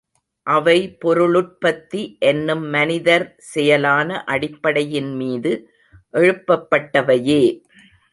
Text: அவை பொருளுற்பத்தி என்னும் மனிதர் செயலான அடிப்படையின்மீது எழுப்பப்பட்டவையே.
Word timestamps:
அவை 0.47 0.75
பொருளுற்பத்தி 1.01 1.99
என்னும் 2.19 2.63
மனிதர் 2.67 3.25
செயலான 3.51 4.23
அடிப்படையின்மீது 4.27 5.51
எழுப்பப்பட்டவையே. 6.13 7.43